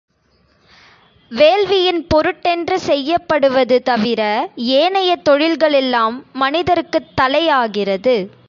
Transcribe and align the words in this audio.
வேள்வியின் 1.31 2.07
பொருட்டென்று 2.07 2.79
செய்யப்படுவது 2.79 3.81
தவிர 3.81 4.21
ஏனைய 4.55 5.21
தொழில்களெல்லாம் 5.29 6.23
மனிதருக்குத் 6.33 7.11
தளையாகிறது. 7.21 8.15